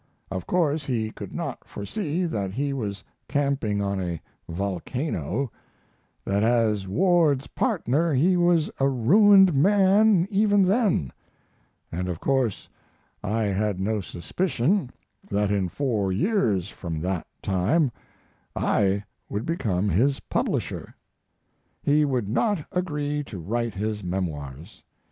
[0.31, 5.51] Of course he could not foresee that he was camping on a volcano;
[6.25, 11.13] that as Ward's partner he was a ruined man even then,
[11.91, 12.67] and of course
[13.23, 14.89] I had no suspicion
[15.29, 17.91] that in four years from that time
[18.55, 20.95] I would become his publisher.
[21.83, 24.81] He would not agree to write his memoirs.